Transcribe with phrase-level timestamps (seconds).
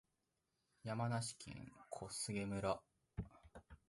[0.83, 2.81] 山梨県小菅村